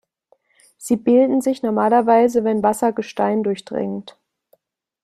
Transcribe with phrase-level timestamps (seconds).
[0.79, 4.17] Sie bilden sich normalerweise, wenn Wasser Gestein durchdringt.